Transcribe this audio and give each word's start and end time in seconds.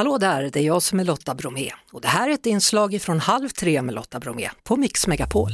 Hallå 0.00 0.18
där, 0.18 0.50
det 0.52 0.60
är 0.60 0.64
jag 0.64 0.82
som 0.82 1.00
är 1.00 1.04
Lotta 1.04 1.34
Bromé 1.34 1.70
och 1.92 2.00
det 2.00 2.08
här 2.08 2.28
är 2.28 2.34
ett 2.34 2.46
inslag 2.46 3.02
från 3.02 3.20
Halv 3.20 3.48
tre 3.48 3.82
med 3.82 3.94
Lotta 3.94 4.20
Bromé 4.20 4.50
på 4.64 4.76
Mix 4.76 5.06
Megapol. 5.06 5.50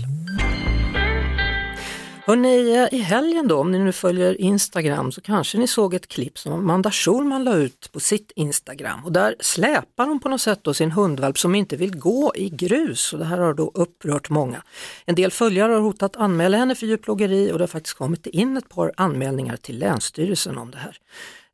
Hörrni, 2.26 2.88
i 2.92 2.98
helgen 2.98 3.48
då, 3.48 3.58
om 3.58 3.72
ni 3.72 3.78
nu 3.78 3.92
följer 3.92 4.40
Instagram 4.40 5.12
så 5.12 5.20
kanske 5.20 5.58
ni 5.58 5.66
såg 5.66 5.94
ett 5.94 6.08
klipp 6.08 6.38
som 6.38 6.52
Amanda 6.52 6.90
Schulman 6.90 7.44
la 7.44 7.54
ut 7.54 7.92
på 7.92 8.00
sitt 8.00 8.32
Instagram 8.36 9.04
och 9.04 9.12
där 9.12 9.36
släpar 9.40 10.06
hon 10.06 10.20
på 10.20 10.28
något 10.28 10.40
sätt 10.40 10.58
då 10.62 10.74
sin 10.74 10.90
hundvalp 10.90 11.38
som 11.38 11.54
inte 11.54 11.76
vill 11.76 11.98
gå 11.98 12.32
i 12.34 12.48
grus 12.48 13.12
och 13.12 13.18
det 13.18 13.24
här 13.24 13.38
har 13.38 13.54
då 13.54 13.70
upprört 13.74 14.30
många. 14.30 14.62
En 15.04 15.14
del 15.14 15.30
följare 15.30 15.72
har 15.72 15.80
hotat 15.80 16.16
anmäla 16.16 16.56
henne 16.56 16.74
för 16.74 16.86
djurplågeri 16.86 17.52
och 17.52 17.58
det 17.58 17.62
har 17.62 17.68
faktiskt 17.68 17.96
kommit 17.96 18.26
in 18.26 18.56
ett 18.56 18.68
par 18.68 18.92
anmälningar 18.96 19.56
till 19.56 19.78
Länsstyrelsen 19.78 20.58
om 20.58 20.70
det 20.70 20.78
här. 20.78 20.98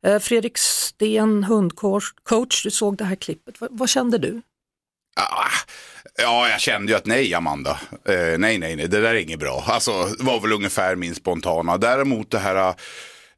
Eh, 0.05 0.19
Fredrik 0.19 0.57
Sten, 0.57 1.43
hundcoach, 1.43 2.63
du 2.63 2.71
såg 2.71 2.97
det 2.97 3.03
här 3.03 3.15
klippet, 3.15 3.61
vad, 3.61 3.69
vad 3.71 3.89
kände 3.89 4.17
du? 4.17 4.41
Ah, 5.15 5.47
ja, 6.17 6.49
jag 6.49 6.59
kände 6.59 6.91
ju 6.91 6.97
att 6.97 7.05
nej, 7.05 7.33
Amanda. 7.33 7.79
Eh, 8.05 8.15
nej, 8.15 8.57
nej, 8.57 8.75
nej, 8.75 8.87
det 8.87 9.01
där 9.01 9.09
är 9.09 9.15
inget 9.15 9.39
bra. 9.39 9.63
Alltså, 9.67 9.91
var 10.19 10.39
väl 10.39 10.51
ungefär 10.53 10.95
min 10.95 11.15
spontana. 11.15 11.77
Däremot 11.77 12.31
det 12.31 12.39
här, 12.39 12.75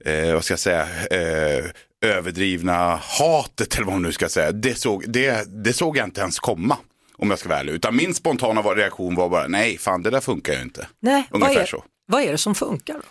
eh, 0.05 0.33
vad 0.33 0.43
ska 0.43 0.51
jag 0.51 0.59
säga, 0.59 0.87
eh, 1.11 1.65
överdrivna 2.05 2.95
hatet 2.95 3.75
eller 3.75 3.85
vad 3.85 3.93
man 3.93 4.01
nu 4.01 4.11
ska 4.11 4.29
säga, 4.29 4.51
det 4.51 4.75
såg, 4.79 5.03
det, 5.07 5.63
det 5.63 5.73
såg 5.73 5.97
jag 5.97 6.07
inte 6.07 6.21
ens 6.21 6.39
komma. 6.39 6.77
Om 7.17 7.29
jag 7.29 7.39
ska 7.39 7.49
vara 7.49 7.59
ärlig. 7.59 7.73
Utan 7.73 7.95
min 7.95 8.13
spontana 8.13 8.61
reaktion 8.61 9.15
var 9.15 9.29
bara, 9.29 9.47
nej, 9.47 9.77
fan 9.77 10.03
det 10.03 10.09
där 10.09 10.21
funkar 10.21 10.53
ju 10.53 10.61
inte. 10.61 10.87
Nej, 10.99 11.27
Ungefär 11.31 11.53
vad 11.53 11.63
är, 11.63 11.67
så. 11.67 11.83
vad 12.07 12.21
är 12.23 12.31
det 12.31 12.37
som 12.37 12.55
funkar? 12.55 12.93
Då? 12.93 13.01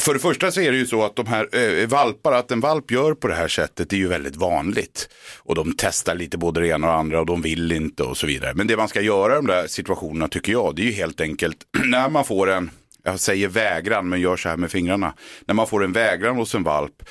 För 0.00 0.14
det 0.14 0.20
första 0.20 0.50
så 0.50 0.60
är 0.60 0.72
det 0.72 0.78
ju 0.78 0.86
så 0.86 1.04
att 1.04 1.16
de 1.16 1.26
här 1.26 1.48
äh, 1.80 1.88
valpar, 1.88 2.32
att 2.32 2.50
en 2.50 2.60
valp 2.60 2.90
gör 2.90 3.14
på 3.14 3.28
det 3.28 3.34
här 3.34 3.48
sättet 3.48 3.92
är 3.92 3.96
ju 3.96 4.08
väldigt 4.08 4.36
vanligt. 4.36 5.08
Och 5.38 5.54
de 5.54 5.74
testar 5.76 6.14
lite 6.14 6.38
både 6.38 6.60
det 6.60 6.68
ena 6.68 6.86
och 6.86 6.92
det 6.92 6.98
andra 6.98 7.20
och 7.20 7.26
de 7.26 7.42
vill 7.42 7.72
inte 7.72 8.02
och 8.02 8.16
så 8.16 8.26
vidare. 8.26 8.54
Men 8.54 8.66
det 8.66 8.76
man 8.76 8.88
ska 8.88 9.00
göra 9.00 9.32
i 9.32 9.36
de 9.36 9.46
där 9.46 9.66
situationerna 9.66 10.28
tycker 10.28 10.52
jag, 10.52 10.76
det 10.76 10.82
är 10.82 10.86
ju 10.86 10.92
helt 10.92 11.20
enkelt 11.20 11.56
när 11.84 12.08
man 12.08 12.24
får 12.24 12.50
en, 12.50 12.70
jag 13.04 13.20
säger 13.20 13.48
vägran 13.48 14.08
men 14.08 14.20
gör 14.20 14.36
så 14.36 14.48
här 14.48 14.56
med 14.56 14.70
fingrarna. 14.70 15.14
När 15.46 15.54
man 15.54 15.66
får 15.66 15.84
en 15.84 15.92
vägran 15.92 16.36
hos 16.36 16.54
en 16.54 16.62
valp 16.62 17.02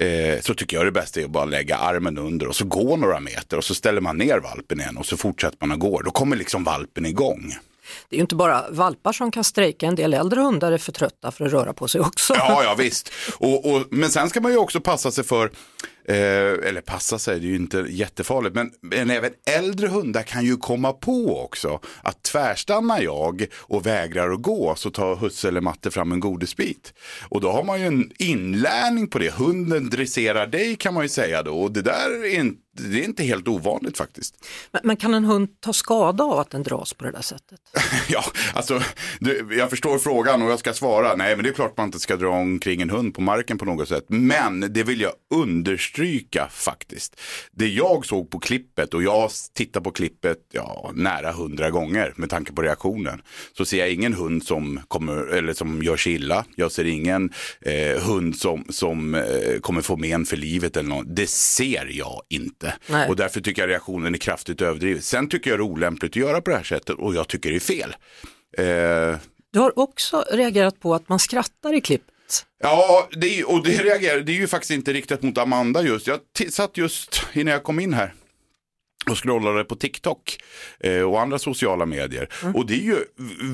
eh, 0.00 0.40
så 0.40 0.54
tycker 0.54 0.76
jag 0.76 0.86
det 0.86 0.92
bästa 0.92 1.20
är 1.20 1.24
att 1.24 1.30
bara 1.30 1.44
lägga 1.44 1.76
armen 1.76 2.18
under 2.18 2.46
och 2.48 2.56
så 2.56 2.64
gå 2.64 2.96
några 2.96 3.20
meter 3.20 3.56
och 3.56 3.64
så 3.64 3.74
ställer 3.74 4.00
man 4.00 4.18
ner 4.18 4.38
valpen 4.38 4.80
igen 4.80 4.96
och 4.96 5.06
så 5.06 5.16
fortsätter 5.16 5.56
man 5.60 5.72
att 5.72 5.78
gå. 5.78 6.02
Då 6.02 6.10
kommer 6.10 6.36
liksom 6.36 6.64
valpen 6.64 7.06
igång. 7.06 7.54
Det 8.08 8.16
är 8.16 8.18
ju 8.18 8.22
inte 8.22 8.34
bara 8.34 8.64
valpar 8.70 9.12
som 9.12 9.30
kan 9.30 9.44
strejka, 9.44 9.86
en 9.86 9.94
del 9.94 10.14
äldre 10.14 10.40
hundar 10.40 10.72
är 10.72 10.78
för 10.78 10.92
trötta 10.92 11.30
för 11.30 11.46
att 11.46 11.52
röra 11.52 11.72
på 11.72 11.88
sig 11.88 12.00
också. 12.00 12.34
Ja, 12.34 12.62
ja 12.64 12.74
visst. 12.74 13.12
Och, 13.38 13.72
och, 13.72 13.82
men 13.90 14.10
sen 14.10 14.30
ska 14.30 14.40
man 14.40 14.52
ju 14.52 14.58
också 14.58 14.80
passa 14.80 15.10
sig 15.10 15.24
för, 15.24 15.50
eh, 16.08 16.68
eller 16.68 16.80
passa 16.80 17.18
sig, 17.18 17.40
det 17.40 17.46
är 17.46 17.48
ju 17.48 17.56
inte 17.56 17.86
jättefarligt, 17.88 18.54
men, 18.54 18.70
men 18.80 19.10
även 19.10 19.30
äldre 19.50 19.88
hundar 19.88 20.22
kan 20.22 20.44
ju 20.44 20.56
komma 20.56 20.92
på 20.92 21.44
också 21.44 21.80
att 22.02 22.22
tvärstannar 22.22 23.00
jag 23.00 23.46
och 23.56 23.86
vägrar 23.86 24.30
att 24.30 24.42
gå 24.42 24.74
så 24.76 24.90
tar 24.90 25.16
husse 25.16 25.48
eller 25.48 25.60
matte 25.60 25.90
fram 25.90 26.12
en 26.12 26.20
godisbit. 26.20 26.94
Och 27.28 27.40
då 27.40 27.52
har 27.52 27.64
man 27.64 27.80
ju 27.80 27.86
en 27.86 28.12
inlärning 28.18 29.08
på 29.08 29.18
det. 29.18 29.34
Hunden 29.34 29.90
dresserar 29.90 30.46
dig 30.46 30.76
kan 30.76 30.94
man 30.94 31.02
ju 31.02 31.08
säga 31.08 31.42
då 31.42 31.58
och 31.58 31.72
det 31.72 31.82
där 31.82 32.24
är 32.24 32.40
inte 32.40 32.60
det 32.78 33.00
är 33.00 33.04
inte 33.04 33.22
helt 33.22 33.48
ovanligt 33.48 33.96
faktiskt. 33.96 34.46
Men, 34.70 34.80
men, 34.84 34.96
kan 34.96 35.14
en 35.14 35.24
hund 35.24 35.60
ta 35.60 35.72
skada 35.72 36.24
av 36.24 36.38
att 36.38 36.50
den 36.50 36.62
dras 36.62 36.94
på 36.94 37.04
det 37.04 37.10
där 37.10 37.22
sättet? 37.22 37.60
ja, 38.08 38.24
alltså 38.54 38.80
du, 39.20 39.56
jag 39.58 39.70
förstår 39.70 39.98
frågan 39.98 40.42
och 40.42 40.50
jag 40.50 40.58
ska 40.58 40.72
svara. 40.72 41.16
Nej, 41.16 41.36
men 41.36 41.44
det 41.44 41.50
är 41.50 41.54
klart 41.54 41.76
man 41.76 41.86
inte 41.86 41.98
ska 41.98 42.16
dra 42.16 42.28
omkring 42.28 42.82
en 42.82 42.90
hund 42.90 43.14
på 43.14 43.20
marken 43.20 43.58
på 43.58 43.64
något 43.64 43.88
sätt. 43.88 44.04
Men 44.08 44.72
det 44.72 44.82
vill 44.82 45.00
jag 45.00 45.12
understryka 45.34 45.95
faktiskt. 46.48 47.20
Det 47.50 47.68
jag 47.68 48.06
såg 48.06 48.30
på 48.30 48.38
klippet 48.38 48.94
och 48.94 49.02
jag 49.02 49.30
tittar 49.54 49.80
på 49.80 49.90
klippet 49.90 50.38
ja, 50.52 50.92
nära 50.94 51.32
hundra 51.32 51.70
gånger 51.70 52.12
med 52.16 52.30
tanke 52.30 52.52
på 52.52 52.62
reaktionen. 52.62 53.22
Så 53.56 53.64
ser 53.64 53.78
jag 53.78 53.90
ingen 53.90 54.14
hund 54.14 54.44
som, 54.44 54.80
kommer, 54.88 55.12
eller 55.12 55.52
som 55.52 55.82
gör 55.82 55.96
sig 55.96 56.12
illa. 56.12 56.44
Jag 56.54 56.72
ser 56.72 56.84
ingen 56.84 57.32
eh, 57.60 58.02
hund 58.02 58.36
som, 58.36 58.64
som 58.68 59.14
eh, 59.14 59.60
kommer 59.60 59.80
få 59.80 59.96
men 59.96 60.26
för 60.26 60.36
livet 60.36 60.76
eller 60.76 60.88
något. 60.88 61.16
Det 61.16 61.30
ser 61.30 61.88
jag 61.90 62.22
inte. 62.28 62.74
Nej. 62.86 63.08
Och 63.08 63.16
därför 63.16 63.40
tycker 63.40 63.62
jag 63.62 63.68
reaktionen 63.68 64.14
är 64.14 64.18
kraftigt 64.18 64.62
överdriven. 64.62 65.02
Sen 65.02 65.28
tycker 65.28 65.50
jag 65.50 65.58
det 65.58 65.62
är 65.62 65.66
olämpligt 65.66 66.12
att 66.12 66.16
göra 66.16 66.40
på 66.40 66.50
det 66.50 66.56
här 66.56 66.64
sättet 66.64 66.96
och 66.98 67.14
jag 67.14 67.28
tycker 67.28 67.50
det 67.50 67.56
är 67.56 67.60
fel. 67.60 67.96
Eh... 68.58 69.18
Du 69.50 69.60
har 69.60 69.78
också 69.78 70.24
reagerat 70.32 70.80
på 70.80 70.94
att 70.94 71.08
man 71.08 71.18
skrattar 71.18 71.74
i 71.74 71.80
klipp 71.80 72.02
Ja, 72.62 73.08
det 73.12 73.40
är, 73.40 73.50
och 73.50 73.64
det 73.64 73.82
reagerar, 73.82 74.20
det 74.20 74.32
är 74.32 74.36
ju 74.36 74.46
faktiskt 74.46 74.70
inte 74.70 74.92
riktat 74.92 75.22
mot 75.22 75.38
Amanda 75.38 75.82
just. 75.82 76.06
Jag 76.06 76.20
satt 76.50 76.76
just 76.76 77.22
innan 77.32 77.52
jag 77.52 77.62
kom 77.62 77.80
in 77.80 77.94
här 77.94 78.14
och 79.10 79.22
scrollade 79.22 79.64
på 79.64 79.76
TikTok 79.76 80.38
eh, 80.80 81.00
och 81.00 81.20
andra 81.20 81.38
sociala 81.38 81.86
medier. 81.86 82.28
Mm. 82.42 82.56
Och 82.56 82.66
det 82.66 82.74
är 82.74 82.82
ju 82.82 83.04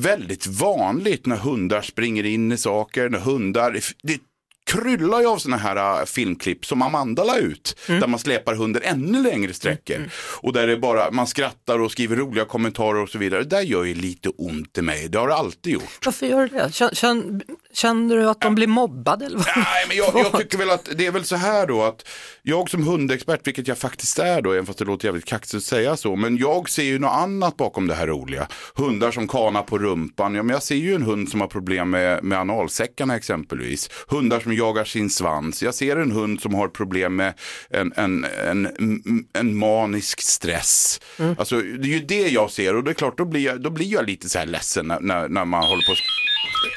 väldigt 0.01 0.47
vanligt 0.47 1.27
när 1.27 1.37
hundar 1.37 1.83
springer 1.83 2.25
in 2.25 2.53
i 2.53 2.57
saker, 2.57 3.09
när 3.09 3.19
hundar, 3.19 3.81
det 4.03 4.19
kryllar 4.65 5.21
ju 5.21 5.27
av 5.27 5.39
sådana 5.39 5.63
här 5.63 6.01
uh, 6.01 6.05
filmklipp 6.05 6.67
som 6.67 6.83
Amanda 6.83 7.25
la 7.25 7.39
ut. 7.39 7.77
Mm. 7.89 8.01
Där 8.01 8.09
man 8.09 8.19
släpar 8.19 8.55
hunden 8.55 8.83
ännu 8.85 9.23
längre 9.23 9.55
sträckor. 9.55 9.97
Mm. 9.97 10.09
Och 10.41 10.53
där 10.53 10.67
det 10.67 10.77
bara, 10.77 11.11
man 11.11 11.27
skrattar 11.27 11.79
och 11.79 11.91
skriver 11.91 12.17
roliga 12.17 12.45
kommentarer 12.45 13.03
och 13.03 13.09
så 13.09 13.19
vidare. 13.19 13.43
Det 13.43 13.57
där 13.57 13.61
gör 13.61 13.85
ju 13.85 13.95
lite 13.95 14.29
ont 14.29 14.79
i 14.79 14.83
mig. 14.83 15.09
Det 15.09 15.19
har 15.19 15.29
det 15.29 15.35
alltid 15.35 15.73
gjort. 15.73 15.99
Varför 16.05 16.27
gör 16.27 16.49
det 16.49 16.59
det? 16.59 16.73
Känner, 16.73 17.43
känner 17.73 18.17
du 18.17 18.29
att 18.29 18.41
de 18.41 18.55
blir 18.55 18.67
mobbade? 18.67 19.27
Eller 19.27 19.39
Nej, 19.57 19.85
men 19.89 19.97
jag, 19.97 20.11
jag, 20.15 20.41
tycker 20.41 20.59
väl 20.59 20.71
att 20.71 20.89
det 20.95 21.07
är 21.07 21.11
väl 21.11 21.25
så 21.25 21.37
här 21.37 21.67
då 21.67 21.83
att 21.83 22.09
jag 22.43 22.71
som 22.71 22.83
hundexpert, 22.83 23.47
vilket 23.47 23.69
jag 23.69 23.79
faktiskt 23.79 24.19
är 24.19 24.43
då, 24.43 24.53
även 24.53 24.67
fast 24.67 24.79
det 24.79 24.85
låter 24.85 25.09
jävligt 25.09 25.25
kaxigt 25.25 25.55
att 25.55 25.63
säga 25.63 25.97
så, 25.97 26.17
men 26.17 26.37
jag 26.37 26.71
ser 26.71 26.83
ju 26.83 26.99
något 26.99 27.13
annat 27.13 27.57
bakom 27.57 27.87
det 27.87 27.95
här 27.95 28.07
roliga. 28.07 28.49
Hundar 28.75 29.11
som 29.11 29.29
kanar 29.29 29.63
på 29.63 29.79
rumpan, 29.79 30.35
ja 30.35 30.43
men 30.43 30.55
jag 30.55 30.63
ser 30.63 30.75
ju 30.75 30.95
en 30.95 31.03
hund 31.03 31.29
som 31.29 31.41
har 31.41 31.49
problem 31.49 31.91
med, 31.91 32.25
med 32.25 32.39
analsäckarna 32.39 33.17
exempelvis. 33.17 33.91
Hundar 34.09 34.41
som 34.41 34.53
jagar 34.63 34.85
sin 34.85 35.11
svans. 35.11 35.63
Jag 35.63 35.75
ser 35.75 35.97
en 35.97 36.13
hund 36.13 36.41
som 36.41 36.55
har 36.55 36.69
problem 36.69 37.17
med 37.17 37.35
en, 37.71 37.93
en, 37.97 38.25
en, 38.25 38.69
en 39.33 39.57
manisk 39.57 40.21
stress. 40.21 41.01
Mm. 41.19 41.35
Alltså, 41.39 41.57
det 41.57 41.89
är 41.89 41.99
ju 41.99 42.01
det 42.01 42.29
jag 42.29 42.51
ser 42.51 42.77
och 42.77 42.85
det 42.85 42.91
är 42.91 42.95
klart, 42.95 43.19
då 43.19 43.25
blir 43.25 43.41
jag, 43.41 43.63
då 43.63 43.71
blir 43.71 43.93
jag 43.93 44.07
lite 44.07 44.29
så 44.29 44.39
här 44.39 44.47
ledsen 44.47 44.87
när, 44.87 45.01
när, 45.01 45.29
när 45.29 45.45
man 45.45 45.63
håller 45.63 45.87
på 45.87 45.95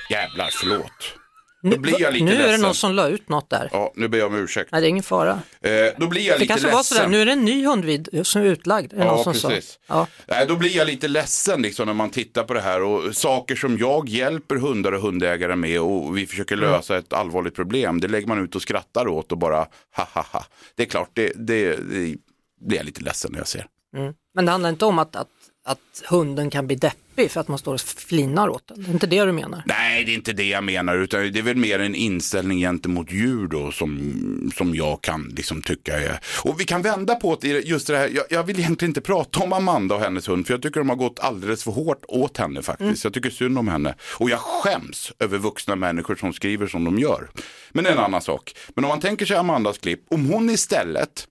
Jävlar, 0.09 0.49
förlåt. 0.61 1.24
Då 1.71 1.77
blir 1.77 2.01
jag 2.01 2.13
lite 2.13 2.25
nu 2.25 2.31
ledsen. 2.31 2.47
är 2.47 2.51
det 2.51 2.57
någon 2.57 2.75
som 2.75 2.93
la 2.93 3.07
ut 3.07 3.29
något 3.29 3.49
där. 3.49 3.69
Ja, 3.71 3.93
nu 3.95 4.07
ber 4.07 4.17
jag 4.17 4.27
om 4.27 4.35
ursäkt. 4.35 4.71
Nej, 4.71 4.81
det 4.81 4.87
är 4.87 4.89
ingen 4.89 5.03
fara. 5.03 5.31
Eh, 5.61 5.71
då 5.97 6.07
blir 6.07 6.21
jag 6.21 6.35
det 6.35 6.39
lite 6.39 6.47
kanske 6.47 6.67
ledsen. 6.67 6.71
var 6.71 6.83
sådär, 6.83 7.07
nu 7.07 7.21
är 7.21 7.25
det 7.25 7.31
en 7.31 7.45
ny 7.45 7.65
hundvid 7.65 8.09
som 8.23 8.41
är 8.41 8.45
utlagd. 8.45 8.93
Är 8.93 9.05
ja, 9.05 9.23
precis. 9.23 9.79
Ja. 9.87 10.07
Nej, 10.27 10.45
då 10.47 10.55
blir 10.55 10.77
jag 10.77 10.87
lite 10.87 11.07
ledsen 11.07 11.61
liksom, 11.61 11.85
när 11.85 11.93
man 11.93 12.09
tittar 12.09 12.43
på 12.43 12.53
det 12.53 12.61
här 12.61 12.81
och 12.81 13.15
saker 13.15 13.55
som 13.55 13.77
jag 13.77 14.09
hjälper 14.09 14.55
hundar 14.55 14.91
och 14.91 15.01
hundägare 15.01 15.55
med 15.55 15.81
och 15.81 16.17
vi 16.17 16.27
försöker 16.27 16.57
mm. 16.57 16.69
lösa 16.69 16.93
mm. 16.93 17.03
ett 17.03 17.13
allvarligt 17.13 17.55
problem. 17.55 18.01
Det 18.01 18.07
lägger 18.07 18.27
man 18.27 18.43
ut 18.43 18.55
och 18.55 18.61
skrattar 18.61 19.07
åt 19.07 19.31
och 19.31 19.37
bara 19.37 19.67
ha 19.95 20.07
ha 20.13 20.25
ha. 20.31 20.45
Det 20.75 20.83
är 20.83 20.87
klart, 20.87 21.09
det, 21.13 21.31
det, 21.35 21.75
det 21.75 22.15
blir 22.61 22.77
jag 22.77 22.85
lite 22.85 23.01
ledsen 23.01 23.31
när 23.31 23.39
jag 23.39 23.47
ser. 23.47 23.67
Mm. 23.97 24.13
Men 24.33 24.45
det 24.45 24.51
handlar 24.51 24.69
inte 24.69 24.85
om 24.85 24.99
att, 24.99 25.15
att 25.15 25.27
att 25.67 26.03
hunden 26.09 26.49
kan 26.49 26.67
bli 26.67 26.75
deppig 26.75 27.31
för 27.31 27.41
att 27.41 27.47
man 27.47 27.57
står 27.57 27.73
och 27.73 27.81
flinar 27.81 28.49
åt 28.49 28.67
den. 28.67 28.83
Det 28.83 28.89
är 28.89 28.93
inte 28.93 29.07
det 29.07 29.25
du 29.25 29.31
menar? 29.31 29.63
Nej, 29.65 30.03
det 30.03 30.11
är 30.11 30.13
inte 30.13 30.33
det 30.33 30.47
jag 30.47 30.63
menar, 30.63 30.97
utan 30.97 31.31
det 31.31 31.39
är 31.39 31.43
väl 31.43 31.55
mer 31.55 31.79
en 31.79 31.95
inställning 31.95 32.59
gentemot 32.59 33.11
djur 33.11 33.47
då 33.47 33.71
som, 33.71 34.51
som 34.55 34.75
jag 34.75 35.01
kan 35.01 35.33
liksom 35.37 35.61
tycka 35.61 35.99
är... 35.99 36.19
Och 36.43 36.59
vi 36.59 36.63
kan 36.63 36.81
vända 36.81 37.15
på 37.15 37.37
det, 37.41 37.47
just 37.47 37.87
det 37.87 37.97
här, 37.97 38.09
jag, 38.09 38.25
jag 38.29 38.43
vill 38.43 38.59
egentligen 38.59 38.89
inte 38.89 39.01
prata 39.01 39.39
om 39.39 39.53
Amanda 39.53 39.95
och 39.95 40.01
hennes 40.01 40.27
hund, 40.27 40.47
för 40.47 40.53
jag 40.53 40.61
tycker 40.61 40.79
de 40.79 40.89
har 40.89 40.95
gått 40.95 41.19
alldeles 41.19 41.63
för 41.63 41.71
hårt 41.71 42.05
åt 42.07 42.37
henne 42.37 42.61
faktiskt. 42.61 42.81
Mm. 42.81 42.95
Jag 43.03 43.13
tycker 43.13 43.29
synd 43.29 43.57
om 43.57 43.67
henne. 43.67 43.95
Och 44.01 44.29
jag 44.29 44.39
skäms 44.39 45.11
över 45.19 45.37
vuxna 45.37 45.75
människor 45.75 46.15
som 46.15 46.33
skriver 46.33 46.67
som 46.67 46.83
de 46.83 46.99
gör. 46.99 47.29
Men 47.71 47.83
det 47.83 47.89
är 47.89 47.93
en 47.93 48.03
annan 48.03 48.21
sak. 48.21 48.55
Men 48.75 48.85
om 48.85 48.89
man 48.89 48.99
tänker 48.99 49.25
sig 49.25 49.37
Amandas 49.37 49.77
klipp, 49.77 49.99
om 50.09 50.25
hon 50.25 50.49
istället 50.49 51.27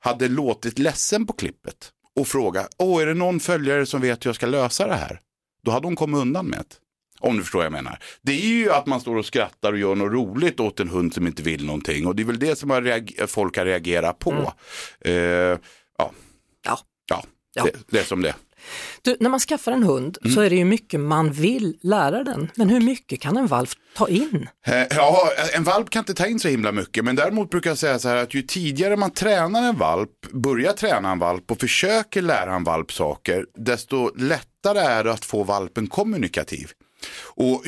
hade 0.00 0.28
låtit 0.28 0.78
ledsen 0.78 1.26
på 1.26 1.32
klippet 1.32 1.92
och 2.18 2.28
fråga, 2.28 2.68
åh 2.78 3.02
är 3.02 3.06
det 3.06 3.14
någon 3.14 3.40
följare 3.40 3.86
som 3.86 4.00
vet 4.00 4.24
hur 4.24 4.28
jag 4.28 4.36
ska 4.36 4.46
lösa 4.46 4.86
det 4.86 4.94
här? 4.94 5.20
Då 5.62 5.70
hade 5.70 5.86
hon 5.86 5.96
kommit 5.96 6.20
undan 6.20 6.46
med 6.46 6.58
det. 6.58 6.76
Om 7.20 7.36
du 7.36 7.42
förstår 7.42 7.58
vad 7.58 7.66
jag 7.66 7.72
menar. 7.72 7.98
Det 8.22 8.32
är 8.32 8.48
ju 8.48 8.72
att 8.72 8.86
man 8.86 9.00
står 9.00 9.16
och 9.16 9.26
skrattar 9.26 9.72
och 9.72 9.78
gör 9.78 9.94
något 9.94 10.12
roligt 10.12 10.60
åt 10.60 10.80
en 10.80 10.88
hund 10.88 11.14
som 11.14 11.26
inte 11.26 11.42
vill 11.42 11.66
någonting. 11.66 12.06
Och 12.06 12.16
det 12.16 12.22
är 12.22 12.24
väl 12.24 12.38
det 12.38 12.56
som 12.56 12.70
har 12.70 13.26
folk 13.26 13.56
har 13.56 13.64
reagerat 13.64 14.18
på. 14.18 14.52
Mm. 15.00 15.16
Uh, 15.16 15.58
ja. 15.98 16.12
Ja. 16.62 16.80
ja. 17.54 17.64
Det, 17.64 17.72
det 17.86 17.98
är 17.98 18.04
som 18.04 18.22
det 18.22 18.34
du, 19.02 19.16
när 19.20 19.30
man 19.30 19.40
skaffar 19.40 19.72
en 19.72 19.82
hund 19.82 20.18
mm. 20.22 20.34
så 20.34 20.40
är 20.40 20.50
det 20.50 20.56
ju 20.56 20.64
mycket 20.64 21.00
man 21.00 21.32
vill 21.32 21.78
lära 21.82 22.24
den. 22.24 22.50
Men 22.54 22.68
hur 22.68 22.80
mycket 22.80 23.20
kan 23.20 23.36
en 23.36 23.46
valp 23.46 23.70
ta 23.96 24.08
in? 24.08 24.48
Eh, 24.66 24.86
ja, 24.90 25.30
en 25.54 25.64
valp 25.64 25.90
kan 25.90 26.00
inte 26.00 26.14
ta 26.14 26.26
in 26.26 26.40
så 26.40 26.48
himla 26.48 26.72
mycket. 26.72 27.04
Men 27.04 27.16
däremot 27.16 27.50
brukar 27.50 27.70
jag 27.70 27.78
säga 27.78 27.98
så 27.98 28.08
här 28.08 28.16
att 28.16 28.34
ju 28.34 28.42
tidigare 28.42 28.96
man 28.96 29.10
tränar 29.10 29.62
en 29.62 29.78
valp, 29.78 30.10
börjar 30.32 30.72
träna 30.72 31.12
en 31.12 31.18
valp 31.18 31.50
och 31.50 31.60
försöker 31.60 32.22
lära 32.22 32.54
en 32.54 32.64
valp 32.64 32.92
saker, 32.92 33.46
desto 33.54 34.14
lättare 34.16 34.78
är 34.78 35.04
det 35.04 35.12
att 35.12 35.24
få 35.24 35.44
valpen 35.44 35.86
kommunikativ. 35.86 36.70
Och 37.16 37.62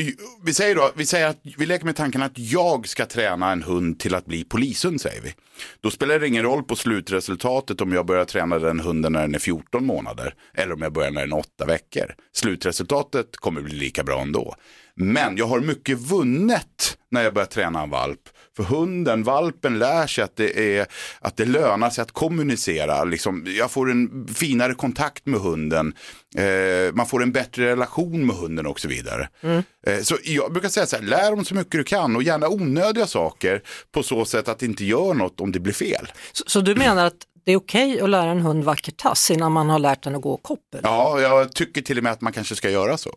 vi 0.45 0.55
säger 0.55 0.75
då, 0.75 0.93
vi 0.97 1.07
säger 1.07 1.27
att 1.27 1.41
vi 1.57 1.67
leker 1.67 1.85
med 1.85 1.97
tanken 1.97 2.23
att 2.23 2.39
jag 2.39 2.89
ska 2.89 3.07
träna 3.07 3.53
en 3.53 3.63
hund 3.63 3.99
till 3.99 4.15
att 4.15 4.27
bli 4.27 4.45
polishund 4.45 5.01
säger 5.01 5.23
vi. 5.23 5.35
Då 5.81 5.91
spelar 5.91 6.19
det 6.19 6.29
ingen 6.29 6.43
roll 6.43 6.63
på 6.63 6.77
slutresultatet 6.77 7.81
om 7.81 7.93
jag 7.93 8.07
börjar 8.07 8.25
träna 8.25 8.59
den 8.59 8.81
hunden 8.81 9.13
när 9.13 9.21
den 9.21 9.35
är 9.35 9.39
14 9.39 9.87
månader 9.87 10.35
eller 10.55 10.73
om 10.73 10.83
jag 10.83 10.93
börjar 10.93 11.11
när 11.11 11.21
den 11.21 11.33
är 11.33 11.39
8 11.39 11.67
veckor. 11.67 12.15
Slutresultatet 12.33 13.37
kommer 13.37 13.61
bli 13.61 13.75
lika 13.75 14.05
bra 14.05 14.21
ändå. 14.21 14.55
Men 15.00 15.37
jag 15.37 15.47
har 15.47 15.61
mycket 15.61 15.99
vunnet 15.99 16.99
när 17.11 17.23
jag 17.23 17.35
börjar 17.35 17.47
träna 17.47 17.82
en 17.82 17.91
valp. 17.91 18.20
För 18.56 18.62
hunden, 18.62 19.23
valpen 19.23 19.79
lär 19.79 20.06
sig 20.06 20.25
att 20.25 20.37
det, 20.37 20.79
är, 20.79 20.87
att 21.20 21.37
det 21.37 21.44
lönar 21.44 21.91
sig 21.91 22.02
att 22.02 22.12
kommunicera. 22.12 23.05
Liksom, 23.05 23.44
jag 23.58 23.70
får 23.70 23.91
en 23.91 24.29
finare 24.35 24.75
kontakt 24.75 25.26
med 25.26 25.41
hunden. 25.41 25.94
Eh, 26.37 26.94
man 26.94 27.06
får 27.06 27.23
en 27.23 27.32
bättre 27.32 27.67
relation 27.67 28.26
med 28.26 28.37
hunden 28.37 28.67
och 28.67 28.81
så 28.81 28.88
vidare. 28.88 29.29
Mm. 29.41 29.62
Eh, 29.87 30.00
så 30.00 30.17
jag 30.23 30.52
brukar 30.52 30.69
säga 30.69 30.87
så 30.87 30.97
här, 30.97 31.03
lär 31.03 31.31
dem 31.31 31.44
så 31.44 31.55
mycket 31.55 31.73
du 31.73 31.85
kan 31.85 32.17
och 32.17 32.23
gärna 32.23 32.49
onödiga 32.49 33.06
saker 33.06 33.62
på 33.93 34.03
så 34.03 34.25
sätt 34.25 34.49
att 34.49 34.58
det 34.58 34.67
inte 34.67 34.85
gör 34.85 35.14
något 35.14 35.41
om 35.41 35.53
det 35.53 35.61
blir 35.61 35.75
fel. 35.75 36.12
Så, 36.32 36.44
så 36.46 36.61
du 36.61 36.75
menar 36.75 37.06
att 37.06 37.26
det 37.44 37.53
är 37.53 37.56
okej 37.56 37.93
okay 37.93 38.00
att 38.00 38.11
lära 38.11 38.31
en 38.31 38.41
hund 38.41 38.64
vacker 38.64 38.93
tass 38.93 39.31
innan 39.31 39.53
man 39.53 39.70
har 39.70 39.79
lärt 39.79 40.03
den 40.03 40.14
att 40.14 40.23
gå 40.23 40.37
koppel? 40.37 40.81
Ja, 40.82 41.20
jag 41.20 41.53
tycker 41.53 41.82
till 41.82 41.99
och 41.99 42.05
med 42.05 42.12
att 42.12 42.20
man 42.20 42.32
kanske 42.32 42.56
ska 42.56 42.70
göra 42.70 42.99
så. 42.99 43.14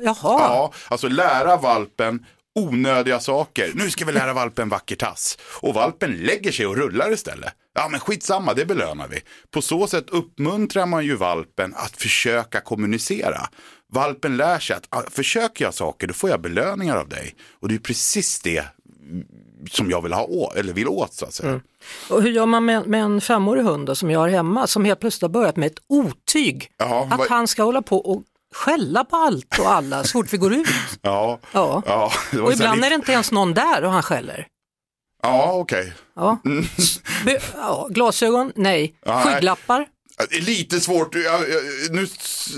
Jaha. 0.00 0.16
Ja, 0.22 0.72
alltså 0.88 1.08
lära 1.08 1.56
valpen 1.56 2.26
onödiga 2.54 3.20
saker. 3.20 3.72
Nu 3.74 3.90
ska 3.90 4.04
vi 4.04 4.12
lära 4.12 4.32
valpen 4.32 4.68
vacker 4.68 4.96
tass. 4.96 5.38
Och 5.60 5.74
valpen 5.74 6.12
lägger 6.12 6.52
sig 6.52 6.66
och 6.66 6.76
rullar 6.76 7.12
istället. 7.12 7.52
Ja 7.74 7.88
men 7.90 8.00
skitsamma, 8.00 8.54
det 8.54 8.66
belönar 8.66 9.08
vi. 9.08 9.20
På 9.50 9.62
så 9.62 9.86
sätt 9.86 10.10
uppmuntrar 10.10 10.86
man 10.86 11.04
ju 11.04 11.16
valpen 11.16 11.74
att 11.76 11.96
försöka 11.96 12.60
kommunicera. 12.60 13.40
Valpen 13.92 14.36
lär 14.36 14.58
sig 14.58 14.76
att 14.76 14.86
ah, 14.88 15.02
försöker 15.10 15.64
jag 15.64 15.74
saker 15.74 16.06
då 16.06 16.14
får 16.14 16.30
jag 16.30 16.40
belöningar 16.40 16.96
av 16.96 17.08
dig. 17.08 17.34
Och 17.60 17.68
det 17.68 17.74
är 17.74 17.78
precis 17.78 18.40
det 18.40 18.64
som 19.70 19.90
jag 19.90 20.02
vill 20.02 20.12
ha 20.12 20.52
eller 20.56 20.72
vill 20.72 20.88
åt 20.88 21.14
så 21.14 21.24
att 21.24 21.34
säga. 21.34 21.48
Mm. 21.48 21.62
Och 22.10 22.22
hur 22.22 22.30
gör 22.30 22.46
man 22.46 22.64
med, 22.64 22.86
med 22.86 23.02
en 23.02 23.20
femårig 23.20 23.62
hund 23.62 23.86
då, 23.86 23.94
som 23.94 24.10
jag 24.10 24.20
har 24.20 24.28
hemma 24.28 24.66
som 24.66 24.84
helt 24.84 25.00
plötsligt 25.00 25.22
har 25.22 25.28
börjat 25.28 25.56
med 25.56 25.66
ett 25.66 25.78
otyg? 25.86 26.70
Jaha, 26.78 27.08
att 27.10 27.18
vad... 27.18 27.28
han 27.28 27.48
ska 27.48 27.62
hålla 27.62 27.82
på 27.82 27.98
och 27.98 28.22
skälla 28.54 29.04
på 29.04 29.16
allt 29.16 29.58
och 29.58 29.70
alla 29.70 30.04
så 30.04 30.08
fort 30.08 30.32
vi 30.32 30.36
går 30.36 30.52
ut. 30.54 30.68
Ja. 31.02 31.38
ja. 31.52 31.82
ja 31.86 32.12
och 32.42 32.52
ibland 32.52 32.76
lite... 32.76 32.86
är 32.86 32.90
det 32.90 32.94
inte 32.94 33.12
ens 33.12 33.32
någon 33.32 33.54
där 33.54 33.84
och 33.84 33.92
han 33.92 34.02
skäller. 34.02 34.46
Ja, 35.22 35.52
okej. 35.52 35.80
Okay. 35.80 35.92
Ja. 36.16 36.38
Mm. 36.44 36.64
ja. 37.56 37.88
Glasögon? 37.90 38.52
Nej. 38.54 38.94
Ja, 39.06 39.22
Skygglappar? 39.22 39.86
Lite 40.30 40.80
svårt, 40.80 41.14
jag, 41.14 41.24
jag, 41.24 41.60
nu 41.90 42.06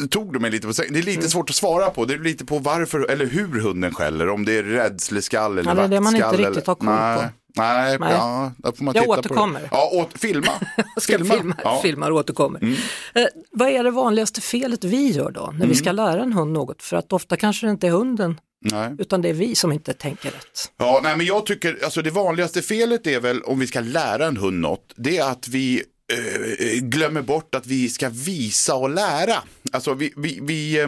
tog 0.08 0.32
du 0.32 0.38
mig 0.38 0.50
lite 0.50 0.66
på 0.66 0.72
Det 0.72 0.98
är 0.98 1.02
lite 1.02 1.18
mm. 1.18 1.28
svårt 1.28 1.50
att 1.50 1.56
svara 1.56 1.90
på. 1.90 2.04
Det 2.04 2.14
är 2.14 2.18
lite 2.18 2.44
på 2.44 2.58
varför 2.58 3.10
eller 3.10 3.26
hur 3.26 3.60
hunden 3.60 3.94
skäller. 3.94 4.28
Om 4.28 4.44
det 4.44 4.58
är 4.58 4.62
rädsleskall 4.62 5.58
eller 5.58 5.70
ja, 5.70 5.74
Det 5.74 5.82
är 5.82 5.88
det 5.88 6.00
man 6.00 6.16
inte 6.16 6.36
riktigt 6.36 6.66
har 6.66 6.74
koll 6.74 6.86
på. 6.86 7.30
Nej, 7.56 7.98
Nej. 7.98 8.12
Ja, 8.12 8.52
då 8.56 8.72
får 8.72 8.84
man 8.84 8.94
jag 8.94 9.04
titta 9.04 9.18
återkommer. 9.18 9.60
På 9.60 9.66
det. 9.66 9.68
Ja, 9.70 9.90
åt, 9.92 10.18
filma. 10.18 10.52
ska 10.96 11.18
filma, 11.18 11.34
filma, 11.34 11.56
ja. 11.64 11.80
filmar 11.82 12.10
och 12.10 12.16
återkommer. 12.16 12.60
Mm. 12.62 12.76
Eh, 13.56 13.60
vad 13.60 13.68
är 13.68 13.84
det 13.84 13.90
vanligaste 13.90 14.40
felet 14.40 14.84
vi 14.84 15.10
gör 15.10 15.30
då 15.30 15.40
när 15.40 15.56
mm. 15.56 15.68
vi 15.68 15.74
ska 15.74 15.92
lära 15.92 16.22
en 16.22 16.32
hund 16.32 16.52
något? 16.52 16.82
För 16.82 16.96
att 16.96 17.12
ofta 17.12 17.36
kanske 17.36 17.66
det 17.66 17.70
inte 17.70 17.86
är 17.86 17.90
hunden 17.90 18.40
Nej. 18.60 18.94
Utan 18.98 19.22
det 19.22 19.28
är 19.28 19.34
vi 19.34 19.54
som 19.54 19.72
inte 19.72 19.92
tänker 19.92 20.30
rätt. 20.30 20.72
Ja, 20.76 21.00
nej, 21.02 21.16
men 21.16 21.26
jag 21.26 21.46
tycker, 21.46 21.78
alltså 21.84 22.02
det 22.02 22.10
vanligaste 22.10 22.62
felet 22.62 23.06
är 23.06 23.20
väl 23.20 23.42
om 23.42 23.58
vi 23.58 23.66
ska 23.66 23.80
lära 23.80 24.26
en 24.26 24.36
hund 24.36 24.60
något, 24.60 24.92
det 24.96 25.18
är 25.18 25.30
att 25.30 25.48
vi 25.48 25.82
eh, 26.12 26.80
glömmer 26.80 27.22
bort 27.22 27.54
att 27.54 27.66
vi 27.66 27.88
ska 27.88 28.08
visa 28.08 28.74
och 28.74 28.90
lära. 28.90 29.36
Alltså 29.72 29.94
vi, 29.94 30.12
vi, 30.16 30.38
vi, 30.42 30.80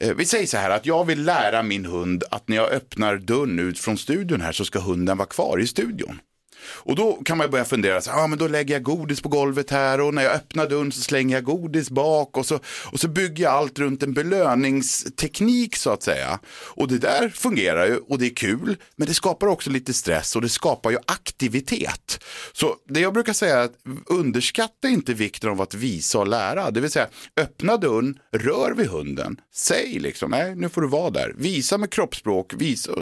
eh, 0.00 0.14
vi 0.16 0.24
säger 0.24 0.46
så 0.46 0.56
här 0.56 0.70
att 0.70 0.86
jag 0.86 1.04
vill 1.04 1.24
lära 1.24 1.62
min 1.62 1.86
hund 1.86 2.24
att 2.30 2.48
när 2.48 2.56
jag 2.56 2.70
öppnar 2.70 3.16
dörren 3.16 3.58
ut 3.58 3.78
från 3.78 3.98
studion 3.98 4.40
här 4.40 4.52
så 4.52 4.64
ska 4.64 4.78
hunden 4.78 5.18
vara 5.18 5.28
kvar 5.28 5.60
i 5.60 5.66
studion. 5.66 6.20
Och 6.66 6.96
då 6.96 7.12
kan 7.12 7.38
man 7.38 7.50
börja 7.50 7.64
fundera, 7.64 8.00
så, 8.00 8.10
ah, 8.10 8.26
men 8.26 8.38
då 8.38 8.48
lägger 8.48 8.74
jag 8.74 8.82
godis 8.82 9.20
på 9.20 9.28
golvet 9.28 9.70
här 9.70 10.00
och 10.00 10.14
när 10.14 10.22
jag 10.22 10.32
öppnar 10.32 10.68
dörren 10.68 10.92
så 10.92 11.00
slänger 11.00 11.36
jag 11.36 11.44
godis 11.44 11.90
bak 11.90 12.36
och 12.36 12.46
så, 12.46 12.60
och 12.92 13.00
så 13.00 13.08
bygger 13.08 13.44
jag 13.44 13.52
allt 13.52 13.78
runt 13.78 14.02
en 14.02 14.14
belöningsteknik 14.14 15.76
så 15.76 15.90
att 15.90 16.02
säga. 16.02 16.38
Och 16.48 16.88
det 16.88 16.98
där 16.98 17.28
fungerar 17.28 17.86
ju 17.86 17.96
och 17.96 18.18
det 18.18 18.26
är 18.26 18.34
kul, 18.34 18.76
men 18.96 19.08
det 19.08 19.14
skapar 19.14 19.46
också 19.46 19.70
lite 19.70 19.94
stress 19.94 20.36
och 20.36 20.42
det 20.42 20.48
skapar 20.48 20.90
ju 20.90 20.98
aktivitet. 21.06 22.24
Så 22.52 22.76
det 22.88 23.00
jag 23.00 23.12
brukar 23.12 23.32
säga 23.32 23.58
är 23.58 23.64
att 23.64 23.76
underskatta 24.06 24.88
inte 24.88 25.14
vikten 25.14 25.50
av 25.50 25.60
att 25.60 25.74
visa 25.74 26.18
och 26.18 26.26
lära, 26.26 26.70
det 26.70 26.80
vill 26.80 26.90
säga 26.90 27.08
öppna 27.36 27.76
dörren, 27.76 28.18
rör 28.32 28.74
vid 28.74 28.88
hunden, 28.88 29.40
säg 29.54 29.98
liksom, 29.98 30.30
nej 30.30 30.54
nu 30.54 30.68
får 30.68 30.82
du 30.82 30.88
vara 30.88 31.10
där, 31.10 31.34
visa 31.36 31.78
med 31.78 31.90
kroppsspråk, 31.90 32.52
visa, 32.56 32.92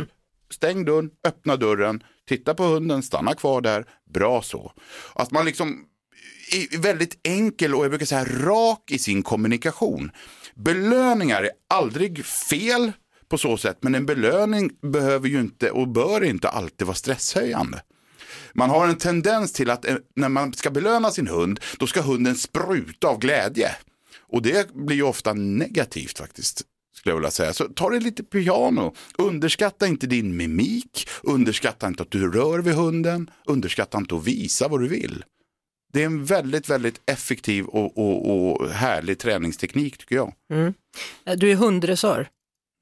stäng 0.51 0.85
dörren, 0.85 1.11
öppna 1.27 1.57
dörren, 1.57 2.03
titta 2.29 2.55
på 2.55 2.65
hunden, 2.65 3.03
stanna 3.03 3.35
kvar 3.35 3.61
där, 3.61 3.85
bra 4.15 4.43
så. 4.43 4.73
Att 5.15 5.31
man 5.31 5.45
liksom 5.45 5.85
är 6.53 6.79
väldigt 6.79 7.21
enkel 7.23 7.75
och 7.75 7.85
jag 7.85 7.91
brukar 7.91 8.07
säga 8.07 8.25
rak 8.25 8.91
i 8.91 8.99
sin 8.99 9.23
kommunikation. 9.23 10.11
Belöningar 10.55 11.43
är 11.43 11.51
aldrig 11.69 12.25
fel 12.25 12.93
på 13.29 13.39
så 13.39 13.57
sätt, 13.57 13.79
men 13.81 13.95
en 13.95 14.07
belöning 14.07 14.71
behöver 14.93 15.29
ju 15.29 15.41
inte 15.41 15.71
och 15.71 15.89
bör 15.89 16.25
inte 16.25 16.49
alltid 16.49 16.87
vara 16.87 16.95
stresshöjande. 16.95 17.83
Man 18.55 18.71
har 18.71 18.89
en 18.89 18.99
tendens 18.99 19.53
till 19.53 19.71
att 19.71 19.85
eh, 19.85 19.97
när 20.17 20.29
man 20.29 20.53
ska 20.53 20.71
belöna 20.71 21.11
sin 21.11 21.29
hund, 21.29 21.61
då 21.79 21.87
ska 21.87 22.01
hunden 22.01 22.37
spruta 22.37 23.09
av 23.09 23.19
glädje. 23.19 23.71
Och 24.21 24.43
det 24.43 24.75
blir 24.75 24.97
ju 24.97 25.03
ofta 25.03 25.33
negativt 25.33 26.19
faktiskt 26.19 26.63
skulle 27.03 27.13
jag 27.13 27.17
vilja 27.17 27.31
säga. 27.31 27.53
Så 27.53 27.65
ta 27.65 27.91
det 27.91 28.01
lite 28.01 28.23
piano. 28.23 28.95
Underskatta 29.19 29.87
inte 29.87 30.07
din 30.07 30.37
mimik, 30.37 31.09
underskatta 31.23 31.87
inte 31.87 32.03
att 32.03 32.11
du 32.11 32.33
rör 32.33 32.59
vid 32.59 32.75
hunden, 32.75 33.31
underskatta 33.47 33.99
inte 33.99 34.15
att 34.15 34.27
visa 34.27 34.69
vad 34.69 34.81
du 34.81 34.89
vill. 34.89 35.25
Det 35.93 36.03
är 36.03 36.07
en 36.07 36.25
väldigt, 36.25 36.71
väldigt 36.71 37.01
effektiv 37.07 37.65
och, 37.65 37.99
och, 37.99 38.31
och 38.31 38.69
härlig 38.69 39.19
träningsteknik 39.19 39.99
tycker 39.99 40.17
jag. 40.17 40.33
Mm. 40.53 40.75
Du 41.37 41.51
är 41.51 41.57
hunddressör. 41.57 42.29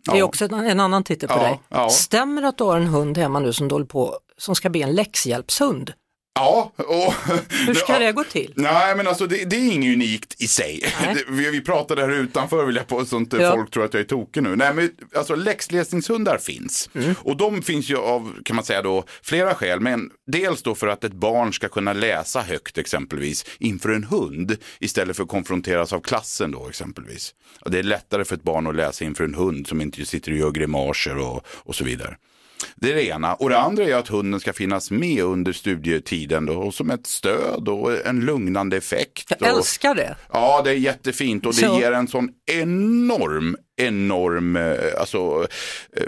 Det 0.05 0.13
är 0.13 0.17
ja. 0.17 0.25
också 0.25 0.45
en, 0.45 0.55
en, 0.55 0.81
annan 0.81 1.05
titel 1.05 1.29
på 1.29 1.35
ja, 1.35 1.43
dig. 1.43 1.61
Ja. 1.69 1.91
Stämmer 1.91 2.43
det 2.43 2.49
att 2.49 2.59
du 2.59 2.65
har 2.65 2.77
en 2.77 2.87
hund 2.87 3.19
hemma 3.19 3.41
nu 3.41 3.53
som, 3.53 3.87
på, 3.87 4.19
som 4.37 4.55
ska 4.55 4.71
bli 4.71 4.83
en 4.83 4.93
läxhjälpshund? 4.93 5.93
Ja. 6.35 6.73
Och, 6.77 7.15
Hur 7.67 7.75
ska 7.75 7.99
det 7.99 8.13
gå 8.13 8.25
till? 8.25 8.53
Nej, 8.57 8.97
men 8.97 9.07
alltså 9.07 9.27
det, 9.27 9.45
det 9.45 9.57
är 9.57 9.73
inget 9.73 9.95
unikt 9.95 10.43
i 10.43 10.49
sig. 10.49 10.81
Det, 11.15 11.25
vi, 11.29 11.51
vi 11.51 11.61
pratade 11.61 12.03
här 12.03 12.11
utanför 12.11 12.65
vill 12.65 12.77
jag 12.77 12.87
på 12.87 13.05
så 13.05 13.17
inte 13.17 13.37
ja. 13.37 13.53
folk 13.53 13.71
tror 13.71 13.85
att 13.85 13.95
jag 13.95 14.01
är 14.01 14.05
tokig 14.05 14.43
nu. 14.43 14.57
Nej, 14.57 14.75
men 14.75 14.91
alltså 15.15 15.35
läxläsningshundar 15.35 16.39
finns. 16.39 16.91
Mm. 16.95 17.15
Och 17.19 17.37
de 17.37 17.63
finns 17.63 17.91
ju 17.91 17.97
av, 17.97 18.33
kan 18.45 18.57
man 18.57 18.65
säga 18.65 18.83
då, 18.83 19.05
flera 19.23 19.55
skäl. 19.55 19.81
Men 19.81 20.11
dels 20.27 20.63
då 20.63 20.75
för 20.75 20.87
att 20.87 21.05
ett 21.05 21.13
barn 21.13 21.53
ska 21.53 21.69
kunna 21.69 21.93
läsa 21.93 22.41
högt 22.41 22.79
exempelvis 22.79 23.45
inför 23.59 23.89
en 23.89 24.05
hund 24.05 24.57
istället 24.79 25.17
för 25.17 25.23
att 25.23 25.29
konfronteras 25.29 25.93
av 25.93 26.01
klassen 26.01 26.51
då 26.51 26.69
exempelvis. 26.69 27.35
Det 27.67 27.79
är 27.79 27.83
lättare 27.83 28.25
för 28.25 28.35
ett 28.35 28.43
barn 28.43 28.67
att 28.67 28.77
läsa 28.77 29.05
inför 29.05 29.25
en 29.25 29.35
hund 29.35 29.67
som 29.67 29.81
inte 29.81 30.07
sitter 30.07 30.33
och 30.33 30.39
gör 30.39 30.51
grimaser 30.51 31.19
och, 31.19 31.47
och 31.47 31.75
så 31.75 31.85
vidare. 31.85 32.17
Det 32.77 32.91
är 32.91 32.95
det 32.95 33.05
ena. 33.05 33.35
Och 33.35 33.51
det 33.51 33.59
andra 33.59 33.85
är 33.85 33.95
att 33.95 34.09
hunden 34.09 34.41
ska 34.41 34.53
finnas 34.53 34.91
med 34.91 35.25
under 35.25 35.53
studietiden 35.53 36.47
då, 36.47 36.55
och 36.55 36.75
som 36.75 36.91
ett 36.91 37.07
stöd 37.07 37.69
och 37.69 38.07
en 38.07 38.21
lugnande 38.21 38.77
effekt. 38.77 39.33
Jag 39.39 39.49
älskar 39.49 39.95
det. 39.95 40.17
Ja, 40.33 40.61
det 40.65 40.71
är 40.71 40.75
jättefint 40.75 41.47
och 41.47 41.55
det 41.55 41.67
Så. 41.67 41.81
ger 41.81 41.93
en 41.93 42.09
sån 42.09 42.29
enorm 42.53 43.57
enorm, 43.87 44.57
eh, 44.57 45.01
alltså, 45.01 45.47
eh, 45.97 46.05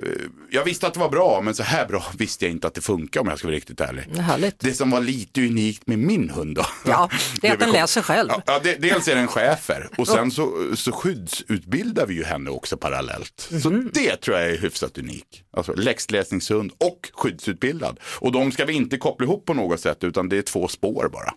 jag 0.50 0.64
visste 0.64 0.86
att 0.86 0.94
det 0.94 1.00
var 1.00 1.08
bra, 1.08 1.40
men 1.40 1.54
så 1.54 1.62
här 1.62 1.86
bra 1.86 2.04
visste 2.18 2.44
jag 2.44 2.52
inte 2.52 2.66
att 2.66 2.74
det 2.74 2.80
funkar 2.80 3.20
om 3.20 3.28
jag 3.28 3.38
ska 3.38 3.48
vara 3.48 3.56
riktigt 3.56 3.80
ärlig. 3.80 4.02
Härligt. 4.02 4.60
Det 4.60 4.74
som 4.74 4.90
var 4.90 5.00
lite 5.00 5.40
unikt 5.40 5.86
med 5.86 5.98
min 5.98 6.30
hund 6.30 6.56
då. 6.56 6.66
Ja, 6.86 7.10
det 7.40 7.48
är 7.48 7.52
att 7.52 7.60
den 7.60 7.70
läser 7.70 8.02
själv. 8.02 8.30
Ja, 8.46 8.60
det, 8.62 8.74
dels 8.74 9.08
är 9.08 9.14
den 9.14 9.28
chefer 9.28 9.88
och 9.98 10.08
sen 10.08 10.30
så, 10.30 10.76
så 10.76 10.92
skyddsutbildar 10.92 12.06
vi 12.06 12.14
ju 12.14 12.24
henne 12.24 12.50
också 12.50 12.76
parallellt. 12.76 13.48
Mm. 13.50 13.62
Så 13.62 13.70
mhm. 13.70 13.90
det 13.94 14.16
tror 14.16 14.38
jag 14.38 14.50
är 14.50 14.58
hyfsat 14.58 14.98
unik. 14.98 15.44
Alltså 15.56 15.74
läxläsningshund 15.74 16.72
och 16.78 17.10
skyddsutbildad. 17.14 18.00
Och 18.04 18.32
de 18.32 18.52
ska 18.52 18.64
vi 18.64 18.72
inte 18.72 18.96
koppla 18.96 19.24
ihop 19.24 19.44
på 19.44 19.54
något 19.54 19.80
sätt 19.80 20.04
utan 20.04 20.28
det 20.28 20.38
är 20.38 20.42
två 20.42 20.68
spår 20.68 21.08
bara. 21.12 21.34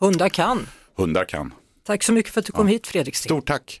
Hundar 0.00 0.28
kan. 0.28 0.66
Hundar 0.96 1.24
kan. 1.24 1.54
Tack 1.86 2.02
så 2.02 2.12
mycket 2.12 2.32
för 2.32 2.40
att 2.40 2.46
du 2.46 2.52
kom 2.52 2.68
ja. 2.68 2.72
hit 2.72 2.86
Fredrik 2.86 3.16
Sting. 3.16 3.28
Stort 3.28 3.46
tack. 3.46 3.80